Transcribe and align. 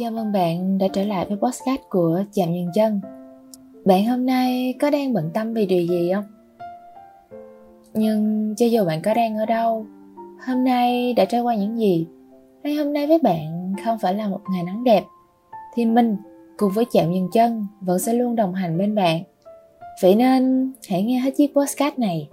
Chào 0.00 0.10
mừng 0.10 0.32
bạn, 0.32 0.78
đã 0.78 0.86
trở 0.92 1.04
lại 1.04 1.26
với 1.28 1.36
podcast 1.36 1.80
của 1.88 2.22
Chạm 2.32 2.52
Nhân 2.52 2.70
Chân. 2.74 3.00
Bạn 3.84 4.06
hôm 4.06 4.26
nay 4.26 4.74
có 4.80 4.90
đang 4.90 5.12
bận 5.12 5.30
tâm 5.34 5.54
vì 5.54 5.66
điều 5.66 5.86
gì 5.86 6.12
không? 6.14 6.24
Nhưng 7.94 8.54
cho 8.56 8.66
dù 8.66 8.84
bạn 8.84 9.02
có 9.02 9.14
đang 9.14 9.36
ở 9.38 9.46
đâu, 9.46 9.86
Hôm 10.46 10.64
nay 10.64 11.14
đã 11.14 11.24
trải 11.24 11.40
qua 11.40 11.54
những 11.54 11.78
gì? 11.78 12.06
Hay 12.64 12.74
hôm 12.74 12.92
nay 12.92 13.06
với 13.06 13.18
bạn 13.18 13.74
không 13.84 13.98
phải 13.98 14.14
là 14.14 14.28
một 14.28 14.40
ngày 14.52 14.62
nắng 14.62 14.84
đẹp, 14.84 15.04
Thì 15.74 15.84
mình 15.84 16.16
cùng 16.56 16.72
với 16.74 16.84
Chạm 16.92 17.12
Nhân 17.12 17.28
Chân 17.32 17.66
vẫn 17.80 17.98
sẽ 17.98 18.12
luôn 18.12 18.36
đồng 18.36 18.54
hành 18.54 18.78
bên 18.78 18.94
bạn. 18.94 19.22
Vậy 20.02 20.14
nên, 20.14 20.72
hãy 20.88 21.02
nghe 21.02 21.18
hết 21.18 21.30
chiếc 21.36 21.54
podcast 21.54 21.98
này. 21.98 22.28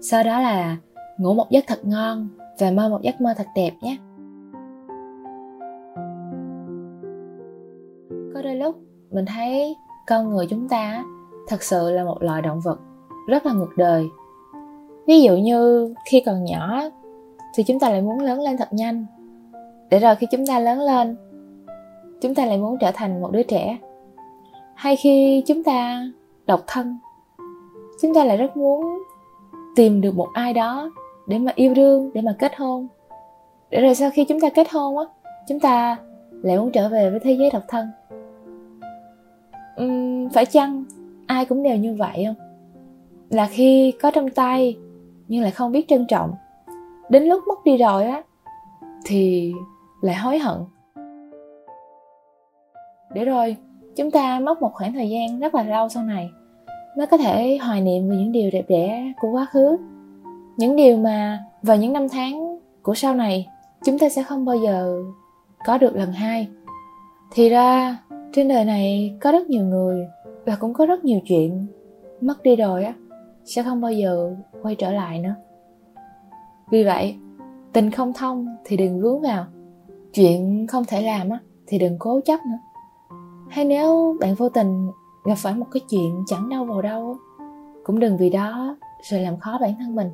Sau 0.00 0.22
đó 0.22 0.40
là 0.40 0.76
ngủ 1.18 1.34
một 1.34 1.50
giấc 1.50 1.64
thật 1.66 1.84
ngon 1.84 2.28
Và 2.58 2.70
mơ 2.70 2.88
một 2.88 3.02
giấc 3.02 3.20
mơ 3.20 3.34
thật 3.36 3.46
đẹp 3.54 3.72
nhé. 3.82 3.96
Có 8.34 8.42
đôi 8.42 8.54
lúc, 8.54 8.76
mình 9.10 9.24
thấy 9.26 9.76
con 10.06 10.30
người 10.30 10.46
chúng 10.46 10.68
ta 10.68 11.04
thật 11.48 11.62
sự 11.62 11.90
là 11.90 12.04
một 12.04 12.22
loài 12.22 12.42
động 12.42 12.60
vật 12.64 12.78
rất 13.28 13.46
là 13.46 13.52
ngược 13.52 13.76
đời. 13.76 14.08
Ví 15.06 15.22
dụ 15.22 15.36
như 15.36 15.94
khi 16.10 16.22
còn 16.26 16.44
nhỏ 16.44 16.82
thì 17.54 17.62
chúng 17.62 17.80
ta 17.80 17.90
lại 17.90 18.02
muốn 18.02 18.20
lớn 18.20 18.40
lên 18.40 18.56
thật 18.56 18.72
nhanh. 18.72 19.06
Để 19.90 19.98
rồi 19.98 20.14
khi 20.14 20.26
chúng 20.30 20.46
ta 20.46 20.58
lớn 20.58 20.80
lên, 20.80 21.16
chúng 22.20 22.34
ta 22.34 22.46
lại 22.46 22.58
muốn 22.58 22.76
trở 22.80 22.90
thành 22.94 23.20
một 23.20 23.32
đứa 23.32 23.42
trẻ. 23.42 23.78
Hay 24.74 24.96
khi 24.96 25.42
chúng 25.46 25.64
ta 25.64 26.04
độc 26.46 26.60
thân, 26.66 26.98
chúng 28.02 28.14
ta 28.14 28.24
lại 28.24 28.36
rất 28.36 28.56
muốn 28.56 28.98
tìm 29.76 30.00
được 30.00 30.16
một 30.16 30.28
ai 30.32 30.52
đó 30.52 30.90
để 31.26 31.38
mà 31.38 31.52
yêu 31.54 31.74
đương, 31.74 32.10
để 32.14 32.20
mà 32.22 32.36
kết 32.38 32.52
hôn. 32.56 32.88
Để 33.70 33.80
rồi 33.80 33.94
sau 33.94 34.10
khi 34.10 34.24
chúng 34.24 34.40
ta 34.40 34.48
kết 34.48 34.70
hôn 34.70 34.98
á, 34.98 35.04
chúng 35.48 35.60
ta 35.60 35.96
lại 36.42 36.58
muốn 36.58 36.70
trở 36.72 36.88
về 36.88 37.10
với 37.10 37.20
thế 37.22 37.32
giới 37.32 37.50
độc 37.50 37.62
thân 37.68 37.86
phải 40.32 40.46
chăng? 40.46 40.84
Ai 41.26 41.44
cũng 41.44 41.62
đều 41.62 41.76
như 41.76 41.94
vậy 41.94 42.24
không? 42.26 42.48
Là 43.30 43.46
khi 43.46 43.92
có 44.02 44.10
trong 44.10 44.30
tay, 44.30 44.76
nhưng 45.28 45.42
lại 45.42 45.50
không 45.50 45.72
biết 45.72 45.88
trân 45.88 46.06
trọng. 46.06 46.34
Đến 47.08 47.24
lúc 47.24 47.42
mất 47.48 47.64
đi 47.64 47.76
rồi 47.76 48.04
á, 48.04 48.22
thì 49.04 49.52
lại 50.00 50.16
hối 50.16 50.38
hận. 50.38 50.58
Để 53.14 53.24
rồi, 53.24 53.56
chúng 53.96 54.10
ta 54.10 54.40
mất 54.40 54.62
một 54.62 54.70
khoảng 54.72 54.92
thời 54.92 55.10
gian 55.10 55.40
rất 55.40 55.54
là 55.54 55.62
lâu 55.62 55.88
sau 55.88 56.02
này, 56.02 56.30
mới 56.96 57.06
có 57.06 57.16
thể 57.16 57.58
hoài 57.62 57.80
niệm 57.80 58.08
về 58.10 58.16
những 58.16 58.32
điều 58.32 58.50
đẹp 58.50 58.64
đẽ 58.68 59.12
của 59.20 59.30
quá 59.30 59.44
khứ. 59.44 59.76
Những 60.56 60.76
điều 60.76 60.96
mà 60.96 61.44
vào 61.62 61.76
những 61.76 61.92
năm 61.92 62.08
tháng 62.08 62.58
của 62.82 62.94
sau 62.94 63.14
này, 63.14 63.48
chúng 63.84 63.98
ta 63.98 64.08
sẽ 64.08 64.22
không 64.22 64.44
bao 64.44 64.56
giờ 64.56 65.02
có 65.66 65.78
được 65.78 65.96
lần 65.96 66.12
hai. 66.12 66.48
Thì 67.32 67.48
ra, 67.48 67.96
trên 68.32 68.48
đời 68.48 68.64
này 68.64 69.14
có 69.20 69.32
rất 69.32 69.50
nhiều 69.50 69.64
người 69.64 70.06
và 70.44 70.56
cũng 70.60 70.74
có 70.74 70.86
rất 70.86 71.04
nhiều 71.04 71.20
chuyện 71.26 71.66
mất 72.20 72.42
đi 72.42 72.56
rồi 72.56 72.84
á, 72.84 72.94
sẽ 73.44 73.62
không 73.62 73.80
bao 73.80 73.92
giờ 73.92 74.36
quay 74.62 74.74
trở 74.74 74.92
lại 74.92 75.18
nữa. 75.18 75.34
Vì 76.70 76.84
vậy, 76.84 77.16
tình 77.72 77.90
không 77.90 78.12
thông 78.12 78.56
thì 78.64 78.76
đừng 78.76 79.00
vướng 79.00 79.20
vào. 79.20 79.46
Chuyện 80.14 80.66
không 80.66 80.84
thể 80.84 81.02
làm 81.02 81.30
á, 81.30 81.38
thì 81.66 81.78
đừng 81.78 81.96
cố 81.98 82.20
chấp 82.24 82.40
nữa. 82.46 82.58
Hay 83.50 83.64
nếu 83.64 84.16
bạn 84.20 84.34
vô 84.34 84.48
tình 84.48 84.90
gặp 85.24 85.34
phải 85.36 85.54
một 85.54 85.66
cái 85.72 85.80
chuyện 85.90 86.24
chẳng 86.26 86.48
đâu 86.48 86.64
vào 86.64 86.82
đâu 86.82 87.16
cũng 87.84 87.98
đừng 87.98 88.16
vì 88.16 88.30
đó 88.30 88.76
rồi 89.02 89.20
làm 89.20 89.36
khó 89.36 89.58
bản 89.60 89.74
thân 89.78 89.94
mình. 89.94 90.10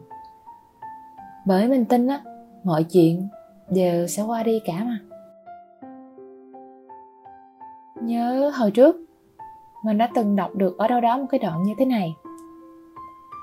Bởi 1.47 1.69
mình 1.69 1.85
tin 1.85 2.07
á, 2.07 2.23
mọi 2.65 2.85
chuyện 2.85 3.29
đều 3.71 4.07
sẽ 4.07 4.23
qua 4.23 4.43
đi 4.43 4.61
cả 4.65 4.85
mà. 4.85 4.99
Nhớ 8.03 8.53
hồi 8.55 8.71
trước 8.71 8.97
mình 9.85 9.99
đã 9.99 10.09
từng 10.15 10.37
đọc 10.37 10.51
được 10.55 10.79
ở 10.79 10.89
đâu 10.89 11.01
đó 11.01 11.19
một 11.19 11.27
cái 11.31 11.39
đoạn 11.39 11.63
như 11.63 11.75
thế 11.79 11.85
này. 11.85 12.17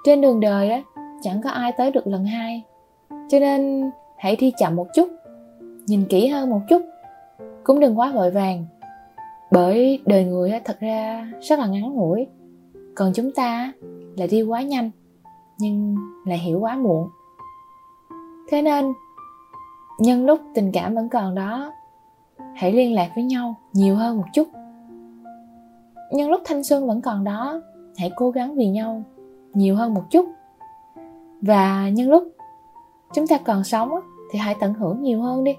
Trên 0.06 0.22
đường 0.22 0.40
đời 0.40 0.70
á, 0.70 0.82
chẳng 1.22 1.42
có 1.44 1.50
ai 1.50 1.72
tới 1.72 1.92
được 1.92 2.08
lần 2.08 2.26
hai. 2.26 2.64
Cho 3.10 3.40
nên, 3.40 3.92
hãy 4.18 4.36
thi 4.36 4.54
chậm 4.58 4.76
một 4.76 4.88
chút, 4.96 5.10
nhìn 5.88 6.06
kỹ 6.10 6.28
hơn 6.28 6.50
một 6.50 6.62
chút. 6.70 6.82
Cũng 7.64 7.80
đừng 7.80 8.00
quá 8.00 8.12
vội 8.12 8.32
vàng, 8.32 8.66
bởi 9.52 10.02
đời 10.06 10.26
người 10.26 10.52
á, 10.52 10.60
thật 10.66 10.78
ra 10.80 11.28
rất 11.42 11.60
là 11.60 11.68
ngắn 11.68 11.94
ngủi. 11.94 12.28
Còn 12.96 13.12
chúng 13.14 13.32
ta 13.32 13.72
là 14.18 14.28
đi 14.28 14.44
quá 14.44 14.62
nhanh, 14.62 14.92
nhưng 15.58 15.96
lại 16.26 16.38
hiểu 16.38 16.60
quá 16.60 16.76
muộn. 16.76 17.10
Thế 18.50 18.62
nên, 18.62 18.94
nhân 20.00 20.26
lúc 20.26 20.40
tình 20.54 20.72
cảm 20.72 20.96
vẫn 20.96 21.10
còn 21.10 21.36
đó, 21.36 21.74
hãy 22.56 22.72
liên 22.72 22.94
lạc 22.94 23.10
với 23.16 23.24
nhau 23.24 23.56
nhiều 23.74 23.96
hơn 23.96 24.18
một 24.18 24.26
chút 24.34 24.48
nhân 26.12 26.30
lúc 26.30 26.42
thanh 26.46 26.64
xuân 26.64 26.88
vẫn 26.88 27.02
còn 27.02 27.24
đó, 27.24 27.62
hãy 27.98 28.12
cố 28.16 28.30
gắng 28.30 28.56
vì 28.56 28.68
nhau 28.68 29.04
nhiều 29.54 29.76
hơn 29.76 29.94
một 29.94 30.04
chút. 30.12 30.26
Và 31.42 31.90
nhân 31.90 32.10
lúc 32.10 32.24
chúng 33.14 33.28
ta 33.28 33.38
còn 33.38 33.64
sống 33.64 33.92
thì 34.32 34.40
hãy 34.40 34.56
tận 34.60 34.74
hưởng 34.74 35.02
nhiều 35.02 35.22
hơn 35.22 35.44
đi, 35.44 35.56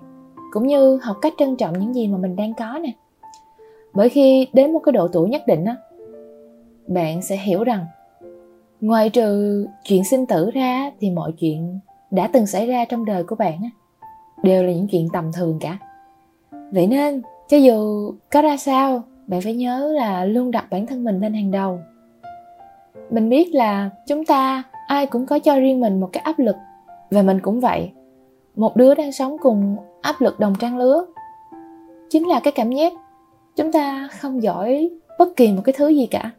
cũng 0.53 0.67
như 0.67 0.99
học 1.03 1.17
cách 1.23 1.33
trân 1.39 1.57
trọng 1.57 1.79
những 1.79 1.95
gì 1.95 2.09
mà 2.09 2.19
mình 2.19 2.37
đang 2.37 2.55
có 2.55 2.79
nè. 2.83 2.93
Bởi 3.95 4.09
khi 4.09 4.49
đến 4.53 4.73
một 4.73 4.79
cái 4.79 4.93
độ 4.93 5.09
tuổi 5.09 5.29
nhất 5.29 5.43
định 5.47 5.65
á, 5.65 5.77
bạn 6.87 7.23
sẽ 7.23 7.37
hiểu 7.37 7.65
rằng 7.65 7.87
ngoài 8.81 9.11
trừ 9.11 9.67
chuyện 9.85 10.05
sinh 10.05 10.27
tử 10.27 10.51
ra 10.51 10.91
thì 11.01 11.11
mọi 11.11 11.33
chuyện 11.33 11.79
đã 12.11 12.31
từng 12.33 12.47
xảy 12.47 12.67
ra 12.67 12.85
trong 12.85 13.05
đời 13.05 13.25
của 13.25 13.37
bạn 13.37 13.59
á, 13.63 13.71
đều 14.43 14.63
là 14.63 14.73
những 14.73 14.89
chuyện 14.89 15.09
tầm 15.13 15.33
thường 15.33 15.59
cả. 15.61 15.79
Vậy 16.73 16.87
nên, 16.87 17.23
cho 17.49 17.57
dù 17.57 18.11
có 18.33 18.43
ra 18.43 18.57
sao 18.57 19.03
bạn 19.27 19.41
phải 19.41 19.55
nhớ 19.55 19.93
là 19.93 20.25
luôn 20.25 20.51
đặt 20.51 20.67
bản 20.71 20.87
thân 20.87 21.05
mình 21.05 21.21
lên 21.21 21.35
hàng 21.35 21.51
đầu. 21.51 21.79
Mình 23.11 23.29
biết 23.29 23.55
là 23.55 23.91
chúng 24.07 24.25
ta, 24.25 24.63
ai 24.87 25.07
cũng 25.07 25.27
có 25.27 25.39
cho 25.39 25.59
riêng 25.59 25.81
mình 25.81 26.01
một 26.01 26.09
cái 26.13 26.23
áp 26.23 26.39
lực, 26.39 26.57
và 27.11 27.23
mình 27.23 27.41
cũng 27.41 27.61
vậy. 27.61 27.91
Một 28.57 28.77
đứa 28.77 28.95
đang 28.95 29.13
sống 29.13 29.37
cùng 29.39 29.77
áp 30.03 30.21
lực 30.21 30.41
đồng 30.41 30.55
trang 30.59 30.79
lứa. 30.79 31.07
Chính 32.11 32.29
là 32.29 32.41
cái 32.41 32.53
cảm 32.53 32.73
giác 32.73 32.93
chúng 33.57 33.73
ta 33.73 34.09
không 34.21 34.43
giỏi 34.43 34.91
bất 35.19 35.37
kỳ 35.37 35.53
một 35.53 35.63
cái 35.65 35.75
thứ 35.79 35.89
gì 35.89 36.07
cả. 36.07 36.31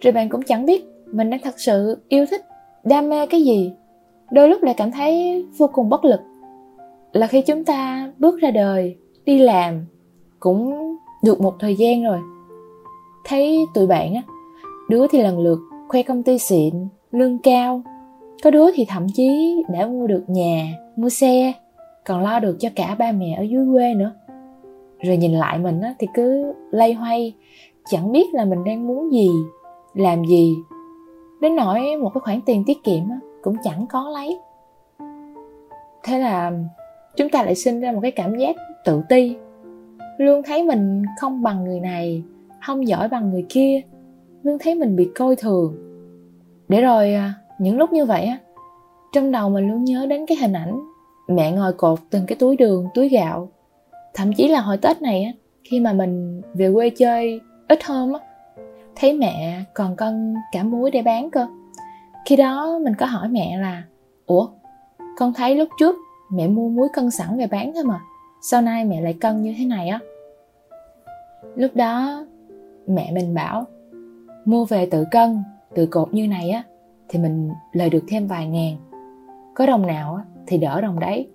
Rồi 0.00 0.12
bạn 0.12 0.28
cũng 0.28 0.42
chẳng 0.42 0.66
biết 0.66 0.84
mình 1.06 1.30
đang 1.30 1.40
thật 1.44 1.54
sự 1.60 1.98
yêu 2.08 2.26
thích, 2.30 2.44
đam 2.84 3.08
mê 3.08 3.26
cái 3.26 3.42
gì. 3.42 3.72
Đôi 4.30 4.48
lúc 4.48 4.62
lại 4.62 4.74
cảm 4.76 4.90
thấy 4.90 5.44
vô 5.58 5.70
cùng 5.72 5.88
bất 5.88 6.04
lực. 6.04 6.20
Là 7.12 7.26
khi 7.26 7.42
chúng 7.42 7.64
ta 7.64 8.12
bước 8.18 8.40
ra 8.40 8.50
đời, 8.50 8.96
đi 9.24 9.38
làm, 9.38 9.86
cũng 10.40 10.96
được 11.22 11.40
một 11.40 11.54
thời 11.58 11.76
gian 11.76 12.04
rồi. 12.04 12.18
Thấy 13.24 13.66
tụi 13.74 13.86
bạn 13.86 14.14
á 14.14 14.22
đứa 14.88 15.06
thì 15.06 15.22
lần 15.22 15.38
lượt 15.38 15.58
khoe 15.88 16.02
công 16.02 16.22
ty 16.22 16.38
xịn 16.38 16.74
lương 17.12 17.38
cao. 17.38 17.82
Có 18.42 18.50
đứa 18.50 18.72
thì 18.74 18.84
thậm 18.88 19.06
chí 19.14 19.62
đã 19.68 19.86
mua 19.86 20.06
được 20.06 20.24
nhà 20.26 20.66
mua 20.96 21.08
xe 21.08 21.52
còn 22.04 22.22
lo 22.22 22.38
được 22.38 22.56
cho 22.60 22.68
cả 22.76 22.96
ba 22.98 23.12
mẹ 23.12 23.34
ở 23.38 23.42
dưới 23.42 23.66
quê 23.72 23.94
nữa. 23.94 24.12
Rồi 25.00 25.16
nhìn 25.16 25.32
lại 25.32 25.58
mình 25.58 25.80
á 25.80 25.94
thì 25.98 26.06
cứ 26.14 26.52
lay 26.70 26.92
hoay 26.92 27.34
chẳng 27.90 28.12
biết 28.12 28.34
là 28.34 28.44
mình 28.44 28.64
đang 28.64 28.86
muốn 28.86 29.12
gì 29.12 29.28
làm 29.94 30.24
gì. 30.24 30.56
Đến 31.40 31.56
nỗi 31.56 31.96
một 31.96 32.10
cái 32.14 32.20
khoản 32.20 32.40
tiền 32.46 32.64
tiết 32.66 32.84
kiệm 32.84 33.10
á, 33.10 33.16
cũng 33.42 33.56
chẳng 33.64 33.86
có 33.88 34.08
lấy. 34.08 34.38
Thế 36.02 36.18
là 36.18 36.52
chúng 37.16 37.28
ta 37.28 37.42
lại 37.42 37.54
sinh 37.54 37.80
ra 37.80 37.92
một 37.92 37.98
cái 38.02 38.10
cảm 38.10 38.38
giác 38.38 38.56
tự 38.84 39.02
ti 39.08 39.36
luôn 40.22 40.42
thấy 40.42 40.62
mình 40.62 41.02
không 41.20 41.42
bằng 41.42 41.64
người 41.64 41.80
này, 41.80 42.22
không 42.66 42.88
giỏi 42.88 43.08
bằng 43.08 43.30
người 43.30 43.46
kia. 43.48 43.80
Luôn 44.42 44.56
thấy 44.60 44.74
mình 44.74 44.96
bị 44.96 45.10
coi 45.14 45.36
thường. 45.36 45.74
Để 46.68 46.80
rồi 46.80 47.14
à, 47.14 47.34
những 47.58 47.78
lúc 47.78 47.92
như 47.92 48.04
vậy 48.04 48.24
á, 48.24 48.38
trong 49.12 49.30
đầu 49.32 49.50
mình 49.50 49.68
luôn 49.68 49.84
nhớ 49.84 50.06
đến 50.06 50.26
cái 50.26 50.36
hình 50.36 50.52
ảnh 50.52 50.80
mẹ 51.28 51.52
ngồi 51.52 51.72
cột 51.72 51.98
từng 52.10 52.26
cái 52.26 52.36
túi 52.36 52.56
đường, 52.56 52.86
túi 52.94 53.08
gạo. 53.08 53.48
Thậm 54.14 54.32
chí 54.32 54.48
là 54.48 54.60
hồi 54.60 54.76
tết 54.76 55.02
này 55.02 55.24
á, 55.24 55.32
khi 55.70 55.80
mà 55.80 55.92
mình 55.92 56.42
về 56.54 56.72
quê 56.74 56.90
chơi 56.90 57.40
ít 57.68 57.84
hôm 57.84 58.12
á, 58.12 58.20
thấy 58.96 59.12
mẹ 59.12 59.62
còn 59.74 59.96
cân 59.96 60.34
cả 60.52 60.62
muối 60.62 60.90
để 60.90 61.02
bán 61.02 61.30
cơ. 61.30 61.46
Khi 62.26 62.36
đó 62.36 62.78
mình 62.84 62.94
có 62.98 63.06
hỏi 63.06 63.28
mẹ 63.28 63.58
là, 63.58 63.82
ủa, 64.26 64.48
con 65.18 65.32
thấy 65.32 65.56
lúc 65.56 65.68
trước 65.80 65.96
mẹ 66.32 66.48
mua 66.48 66.68
muối 66.68 66.88
cân 66.92 67.10
sẵn 67.10 67.38
về 67.38 67.46
bán 67.46 67.72
thôi 67.74 67.84
mà 67.84 68.00
sau 68.42 68.62
nay 68.62 68.84
mẹ 68.84 69.00
lại 69.00 69.12
cân 69.20 69.42
như 69.42 69.54
thế 69.58 69.64
này 69.64 69.88
á? 69.88 70.00
Lúc 71.56 71.70
đó, 71.76 72.26
mẹ 72.86 73.12
mình 73.14 73.34
bảo, 73.34 73.66
mua 74.44 74.64
về 74.64 74.86
tự 74.86 75.04
cân 75.10 75.42
tự 75.74 75.86
cột 75.86 76.14
như 76.14 76.28
này 76.28 76.50
á, 76.50 76.62
thì 77.08 77.18
mình 77.18 77.50
lời 77.72 77.90
được 77.90 78.04
thêm 78.08 78.26
vài 78.26 78.46
ngàn. 78.46 78.76
Có 79.54 79.66
đồng 79.66 79.86
nào 79.86 80.14
á, 80.14 80.24
thì 80.46 80.58
đỡ 80.58 80.80
đồng 80.80 81.00
đấy. 81.00 81.28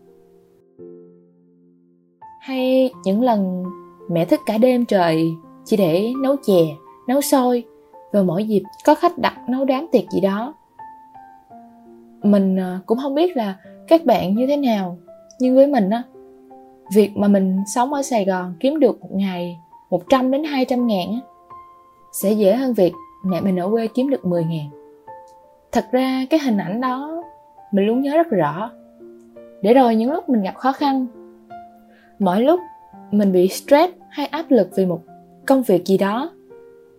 Hay 2.41 2.91
những 3.03 3.21
lần 3.21 3.63
mẹ 4.09 4.25
thức 4.25 4.39
cả 4.45 4.57
đêm 4.57 4.85
trời, 4.85 5.23
chỉ 5.65 5.77
để 5.77 6.13
nấu 6.23 6.35
chè, 6.45 6.61
nấu 7.07 7.21
xôi 7.21 7.63
và 8.11 8.23
mỗi 8.23 8.47
dịp 8.47 8.63
có 8.85 8.95
khách 8.95 9.17
đặt 9.17 9.49
nấu 9.49 9.65
đám 9.65 9.87
tiệc 9.91 10.03
gì 10.11 10.21
đó. 10.21 10.53
Mình 12.23 12.59
à, 12.59 12.79
cũng 12.85 12.97
không 12.97 13.15
biết 13.15 13.37
là 13.37 13.55
các 13.87 14.05
bạn 14.05 14.35
như 14.35 14.47
thế 14.47 14.57
nào, 14.57 14.97
nhưng 15.39 15.55
với 15.55 15.67
mình 15.67 15.89
á, 15.89 16.03
việc 16.95 17.17
mà 17.17 17.27
mình 17.27 17.57
sống 17.75 17.93
ở 17.93 18.01
Sài 18.01 18.25
Gòn 18.25 18.53
kiếm 18.59 18.79
được 18.79 19.01
một 19.01 19.09
ngày 19.11 19.57
100 19.89 20.31
đến 20.31 20.44
200 20.44 20.88
ngàn 20.88 21.19
sẽ 22.12 22.31
dễ 22.31 22.56
hơn 22.56 22.74
việc 22.74 22.94
mẹ 23.24 23.42
mình 23.42 23.60
ở 23.60 23.69
quê 23.69 23.88
kiếm 23.88 24.10
được 24.10 24.25
10 24.25 24.44
ngàn. 24.44 24.69
Thật 25.72 25.86
ra 25.92 26.25
cái 26.30 26.39
hình 26.39 26.57
ảnh 26.57 26.81
đó 26.81 27.24
mình 27.72 27.86
luôn 27.86 28.01
nhớ 28.01 28.18
rất 28.18 28.30
rõ. 28.30 28.72
Để 29.62 29.74
rồi 29.74 29.95
những 29.95 30.12
lúc 30.12 30.30
mình 30.30 30.44
gặp 30.44 30.56
khó 30.56 30.72
khăn, 30.72 31.07
mỗi 32.19 32.42
lúc 32.42 32.60
mình 33.12 33.31
bị 33.31 33.48
stress 33.48 33.94
hay 34.10 34.25
áp 34.25 34.45
lực 34.50 34.69
vì 34.75 34.86
một 34.86 35.01
công 35.45 35.63
việc 35.63 35.86
gì 35.86 35.98
đó, 35.98 36.31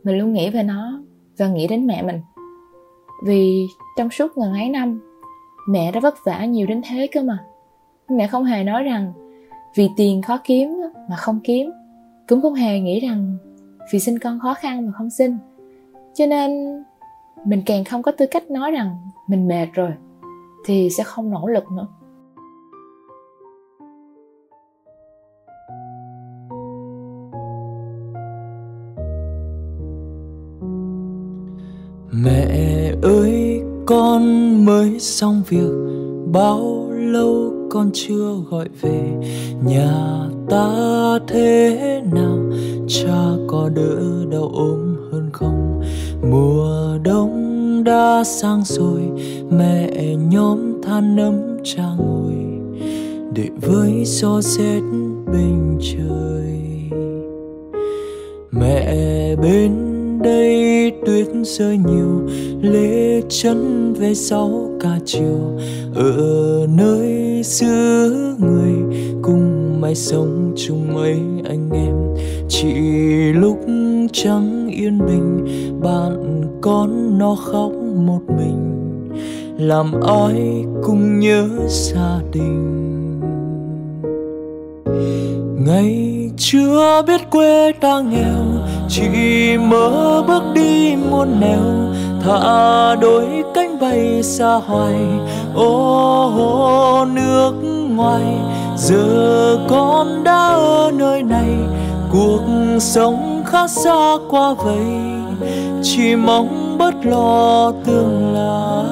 mình 0.05 0.19
luôn 0.19 0.33
nghĩ 0.33 0.51
về 0.51 0.63
nó 0.63 1.01
và 1.39 1.49
nghĩ 1.49 1.67
đến 1.67 1.87
mẹ 1.87 2.03
mình. 2.03 2.21
Vì 3.27 3.67
trong 3.97 4.11
suốt 4.11 4.35
gần 4.35 4.53
ấy 4.53 4.69
năm, 4.69 5.01
mẹ 5.69 5.93
đã 5.93 6.01
vất 6.01 6.15
vả 6.25 6.45
nhiều 6.45 6.67
đến 6.67 6.83
thế 6.89 7.07
cơ 7.13 7.23
mà. 7.23 7.39
Mẹ 8.09 8.27
không 8.27 8.45
hề 8.45 8.65
nói 8.65 8.83
rằng 8.83 9.13
vì 9.75 9.89
tiền 9.97 10.23
khó 10.23 10.39
kiếm 10.45 10.81
mà 11.11 11.17
không 11.17 11.41
kiếm 11.45 11.71
cũng 12.29 12.43
không 12.43 12.55
hề 12.55 12.81
nghĩ 12.81 13.01
rằng 13.01 13.37
vì 13.93 13.99
sinh 13.99 14.19
con 14.19 14.41
khó 14.41 14.55
khăn 14.55 14.87
mà 14.87 14.93
không 14.93 15.11
sinh. 15.11 15.37
Cho 16.15 16.27
nên 16.27 16.51
mình 17.45 17.63
càng 17.67 17.85
không 17.85 18.03
có 18.03 18.13
tư 18.13 18.27
cách 18.31 18.51
nói 18.51 18.71
rằng 18.71 18.97
mình 19.29 19.49
mệt 19.49 19.67
rồi 19.73 19.91
thì 20.67 20.89
sẽ 20.91 21.05
không 21.05 21.31
nỗ 21.31 21.47
lực 21.47 21.65
nữa. 21.77 21.87
Mẹ 32.25 32.93
ơi, 33.03 33.63
con 33.87 34.25
mới 34.65 35.01
xong 35.01 35.43
việc 35.49 35.71
bao 36.33 36.78
lâu 37.13 37.53
con 37.71 37.91
chưa 37.93 38.35
gọi 38.51 38.69
về. 38.81 39.03
Nhà 39.67 39.93
ta 40.51 40.69
thế 41.29 42.03
nào? 42.13 42.39
Cha 42.89 43.23
có 43.49 43.69
đỡ 43.75 44.25
đau 44.31 44.51
ốm 44.55 44.97
hơn 45.13 45.31
không? 45.33 45.83
Mùa 46.31 46.99
đông 47.05 47.85
đã 47.85 48.25
sang 48.25 48.63
rồi, 48.65 49.01
mẹ 49.51 49.91
nhóm 50.31 50.83
than 50.83 51.17
nấm 51.17 51.35
cha 51.65 51.85
ngồi. 51.99 52.35
Để 53.35 53.49
với 53.61 54.05
gió 54.05 54.41
rét 54.41 54.81
bên 55.33 55.79
trời. 55.81 56.61
Mẹ 58.51 59.37
bên 59.37 59.73
đây 60.23 60.93
tuyết 61.07 61.27
rơi 61.45 61.79
nhiều 61.79 62.29
lê 62.63 63.21
chân 63.29 63.93
về 63.93 64.15
sau 64.15 64.71
cả 64.81 64.99
chiều. 65.05 65.59
Ở 65.95 66.67
nơi 66.77 67.43
xứ 67.45 67.67
người 68.39 68.73
cùng 69.23 69.81
mai 69.81 69.95
sống 69.95 70.53
chung 70.57 70.95
mấy 70.95 71.21
anh 71.49 71.71
em. 71.73 71.95
Chỉ 72.49 72.75
lúc 73.33 73.59
trắng 74.13 74.69
yên 74.69 74.99
bình, 74.99 75.47
bạn 75.81 76.43
con 76.61 77.19
nó 77.19 77.35
khóc 77.35 77.73
một 77.97 78.21
mình. 78.27 78.75
Làm 79.59 79.93
ai 80.01 80.65
cũng 80.83 81.21
nhớ 81.21 81.49
gia 81.69 82.21
đình. 82.33 82.75
Ngày 85.67 86.15
chưa 86.37 87.03
biết 87.07 87.21
quê 87.31 87.73
ta 87.73 88.01
nghèo, 88.01 88.45
chỉ 88.89 89.09
mơ 89.59 90.25
bước 90.29 90.43
đi 90.55 90.97
muôn 91.11 91.41
nẻo 91.41 91.95
hạ 92.29 92.97
đôi 93.01 93.45
cánh 93.55 93.79
bay 93.81 94.23
xa 94.23 94.55
hoài, 94.55 94.97
ô 95.55 97.05
nước 97.15 97.53
ngoài. 97.91 98.39
Giờ 98.77 99.67
con 99.69 100.25
đã 100.25 100.49
ở 100.49 100.93
nơi 100.97 101.23
này, 101.23 101.57
cuộc 102.13 102.41
sống 102.81 103.43
khác 103.47 103.71
xa 103.71 104.17
qua 104.31 104.55
vậy 104.55 104.87
chỉ 105.83 106.17
mong 106.17 106.79
bớt 106.79 106.95
lo 107.07 107.73
tương 107.85 108.35
lai. 108.35 108.85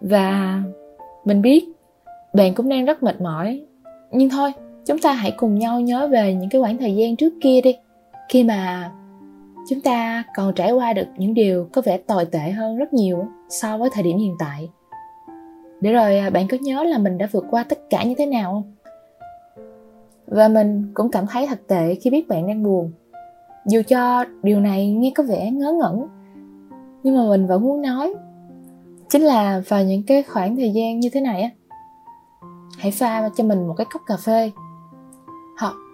Và 0.00 0.60
mình 1.24 1.42
biết 1.42 1.64
bạn 2.32 2.54
cũng 2.54 2.68
đang 2.68 2.84
rất 2.84 3.02
mệt 3.02 3.20
mỏi, 3.20 3.60
nhưng 4.10 4.30
thôi 4.30 4.52
chúng 4.86 4.98
ta 4.98 5.12
hãy 5.12 5.30
cùng 5.36 5.54
nhau 5.54 5.80
nhớ 5.80 6.08
về 6.08 6.34
những 6.34 6.48
cái 6.48 6.60
khoảng 6.60 6.78
thời 6.78 6.96
gian 6.96 7.16
trước 7.16 7.32
kia 7.40 7.60
đi. 7.60 7.76
Khi 8.28 8.44
mà 8.44 8.90
chúng 9.68 9.80
ta 9.80 10.24
còn 10.36 10.54
trải 10.54 10.72
qua 10.72 10.92
được 10.92 11.06
những 11.16 11.34
điều 11.34 11.68
có 11.72 11.82
vẻ 11.84 11.98
tồi 11.98 12.24
tệ 12.24 12.50
hơn 12.50 12.76
rất 12.76 12.92
nhiều 12.92 13.24
so 13.48 13.78
với 13.78 13.90
thời 13.92 14.02
điểm 14.02 14.18
hiện 14.18 14.34
tại. 14.38 14.68
Để 15.80 15.92
rồi 15.92 16.18
à, 16.18 16.30
bạn 16.30 16.48
có 16.48 16.56
nhớ 16.60 16.82
là 16.84 16.98
mình 16.98 17.18
đã 17.18 17.28
vượt 17.32 17.44
qua 17.50 17.64
tất 17.68 17.78
cả 17.90 18.04
như 18.04 18.14
thế 18.18 18.26
nào 18.26 18.52
không? 18.52 18.72
Và 20.26 20.48
mình 20.48 20.90
cũng 20.94 21.10
cảm 21.10 21.26
thấy 21.26 21.46
thật 21.46 21.60
tệ 21.66 21.94
khi 21.94 22.10
biết 22.10 22.28
bạn 22.28 22.46
đang 22.46 22.62
buồn. 22.62 22.92
Dù 23.66 23.82
cho 23.88 24.24
điều 24.42 24.60
này 24.60 24.90
nghe 24.90 25.12
có 25.14 25.22
vẻ 25.22 25.50
ngớ 25.50 25.72
ngẩn, 25.72 26.06
nhưng 27.02 27.16
mà 27.16 27.28
mình 27.28 27.46
vẫn 27.46 27.62
muốn 27.62 27.82
nói. 27.82 28.14
Chính 29.08 29.22
là 29.22 29.62
vào 29.68 29.84
những 29.84 30.02
cái 30.02 30.22
khoảng 30.22 30.56
thời 30.56 30.70
gian 30.70 31.00
như 31.00 31.08
thế 31.12 31.20
này 31.20 31.42
á, 31.42 31.50
hãy 32.78 32.90
pha 32.90 33.30
cho 33.36 33.44
mình 33.44 33.66
một 33.66 33.74
cái 33.76 33.86
cốc 33.92 34.02
cà 34.06 34.16
phê 34.16 34.50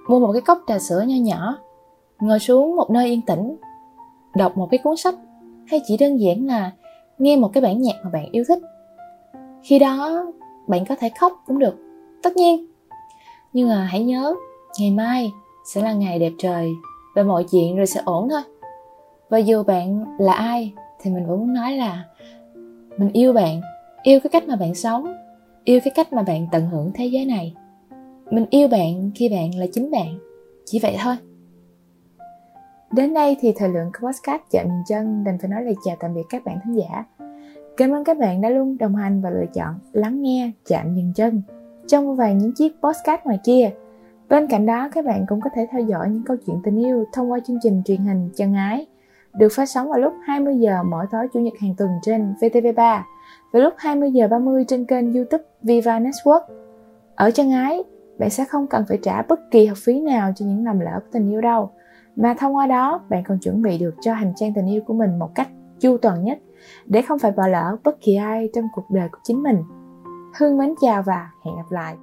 mua 0.08 0.20
một 0.20 0.32
cái 0.32 0.42
cốc 0.42 0.58
trà 0.66 0.78
sữa 0.78 1.04
nho 1.06 1.16
nhỏ, 1.16 1.56
ngồi 2.20 2.38
xuống 2.38 2.76
một 2.76 2.90
nơi 2.90 3.06
yên 3.06 3.22
tĩnh, 3.22 3.56
đọc 4.36 4.56
một 4.56 4.68
cái 4.70 4.78
cuốn 4.78 4.96
sách, 4.96 5.14
hay 5.66 5.80
chỉ 5.86 5.96
đơn 5.96 6.20
giản 6.20 6.46
là 6.46 6.72
nghe 7.18 7.36
một 7.36 7.50
cái 7.52 7.62
bản 7.62 7.82
nhạc 7.82 7.94
mà 8.04 8.10
bạn 8.10 8.26
yêu 8.32 8.44
thích. 8.48 8.58
Khi 9.62 9.78
đó, 9.78 10.26
bạn 10.66 10.84
có 10.84 10.94
thể 11.00 11.10
khóc 11.20 11.32
cũng 11.46 11.58
được, 11.58 11.74
tất 12.22 12.36
nhiên. 12.36 12.66
Nhưng 13.52 13.68
mà 13.68 13.84
hãy 13.90 14.04
nhớ, 14.04 14.34
ngày 14.78 14.90
mai 14.90 15.32
sẽ 15.64 15.82
là 15.82 15.92
ngày 15.92 16.18
đẹp 16.18 16.32
trời 16.38 16.70
và 17.14 17.22
mọi 17.22 17.44
chuyện 17.50 17.76
rồi 17.76 17.86
sẽ 17.86 18.00
ổn 18.04 18.28
thôi. 18.30 18.42
Và 19.28 19.38
dù 19.38 19.62
bạn 19.62 20.04
là 20.18 20.32
ai, 20.32 20.72
thì 21.00 21.10
mình 21.10 21.26
vẫn 21.26 21.38
muốn 21.38 21.54
nói 21.54 21.72
là 21.72 22.04
mình 22.98 23.12
yêu 23.12 23.32
bạn, 23.32 23.60
yêu 24.02 24.20
cái 24.20 24.30
cách 24.30 24.48
mà 24.48 24.56
bạn 24.56 24.74
sống, 24.74 25.12
yêu 25.64 25.80
cái 25.84 25.92
cách 25.94 26.12
mà 26.12 26.22
bạn 26.22 26.46
tận 26.52 26.66
hưởng 26.66 26.90
thế 26.94 27.06
giới 27.06 27.24
này 27.24 27.54
mình 28.32 28.46
yêu 28.50 28.68
bạn 28.68 29.10
khi 29.14 29.28
bạn 29.28 29.54
là 29.58 29.66
chính 29.72 29.90
bạn. 29.90 30.18
Chỉ 30.64 30.78
vậy 30.82 30.96
thôi. 31.04 31.14
Đến 32.92 33.14
đây 33.14 33.36
thì 33.40 33.52
thời 33.56 33.68
lượng 33.68 33.90
của 33.92 34.06
podcast 34.06 34.42
chạm 34.50 34.66
chân 34.88 35.24
đành 35.24 35.38
phải 35.38 35.50
nói 35.50 35.62
lời 35.62 35.74
chào 35.84 35.96
tạm 36.00 36.14
biệt 36.14 36.22
các 36.30 36.44
bạn 36.44 36.58
thính 36.64 36.74
giả. 36.74 37.04
Cảm 37.76 37.90
ơn 37.90 38.04
các 38.04 38.18
bạn 38.18 38.40
đã 38.40 38.48
luôn 38.48 38.78
đồng 38.78 38.94
hành 38.94 39.22
và 39.22 39.30
lựa 39.30 39.46
chọn 39.54 39.74
lắng 39.92 40.22
nghe 40.22 40.50
chạm 40.66 40.94
dừng 40.94 41.12
chân. 41.14 41.42
Trong 41.86 42.16
vài 42.16 42.34
những 42.34 42.52
chiếc 42.54 42.72
podcast 42.82 43.24
ngoài 43.24 43.38
kia 43.44 43.70
bên 44.28 44.46
cạnh 44.46 44.66
đó 44.66 44.88
các 44.92 45.04
bạn 45.04 45.24
cũng 45.28 45.40
có 45.40 45.50
thể 45.54 45.66
theo 45.70 45.80
dõi 45.80 46.08
những 46.10 46.22
câu 46.26 46.36
chuyện 46.46 46.60
tình 46.64 46.78
yêu 46.78 47.04
thông 47.12 47.32
qua 47.32 47.38
chương 47.46 47.58
trình 47.62 47.82
truyền 47.84 48.00
hình 48.00 48.30
chân 48.36 48.54
ái 48.54 48.86
được 49.34 49.48
phát 49.52 49.66
sóng 49.66 49.90
vào 49.90 49.98
lúc 49.98 50.12
20 50.26 50.56
giờ 50.58 50.82
mỗi 50.82 51.06
tối 51.10 51.28
chủ 51.32 51.40
nhật 51.40 51.54
hàng 51.60 51.74
tuần 51.78 51.90
trên 52.02 52.34
VTV3 52.40 53.00
và 53.52 53.60
lúc 53.60 53.74
20 53.76 54.10
giờ 54.10 54.28
30 54.28 54.64
trên 54.68 54.84
kênh 54.84 55.12
YouTube 55.12 55.44
Viva 55.62 56.00
Network. 56.00 56.40
Ở 57.14 57.30
chân 57.30 57.50
ái, 57.50 57.82
bạn 58.22 58.30
sẽ 58.30 58.44
không 58.44 58.66
cần 58.66 58.84
phải 58.88 58.98
trả 59.02 59.22
bất 59.22 59.40
kỳ 59.50 59.66
học 59.66 59.78
phí 59.84 60.00
nào 60.00 60.32
cho 60.36 60.46
những 60.46 60.64
lầm 60.64 60.80
lỡ 60.80 60.92
của 60.94 61.08
tình 61.12 61.30
yêu 61.30 61.40
đâu, 61.40 61.70
mà 62.16 62.34
thông 62.38 62.56
qua 62.56 62.66
đó 62.66 63.00
bạn 63.08 63.22
còn 63.28 63.38
chuẩn 63.38 63.62
bị 63.62 63.78
được 63.78 63.94
cho 64.00 64.14
hành 64.14 64.32
trang 64.36 64.54
tình 64.54 64.66
yêu 64.66 64.82
của 64.86 64.94
mình 64.94 65.18
một 65.18 65.34
cách 65.34 65.48
chu 65.80 65.96
toàn 65.96 66.24
nhất 66.24 66.38
để 66.86 67.02
không 67.02 67.18
phải 67.18 67.32
bỏ 67.32 67.46
lỡ 67.46 67.76
bất 67.84 67.96
kỳ 68.00 68.16
ai 68.16 68.48
trong 68.54 68.64
cuộc 68.74 68.90
đời 68.90 69.08
của 69.08 69.18
chính 69.24 69.42
mình. 69.42 69.56
Hương 70.38 70.58
mến 70.58 70.74
chào 70.80 71.02
và 71.02 71.30
hẹn 71.44 71.56
gặp 71.56 71.70
lại. 71.70 71.96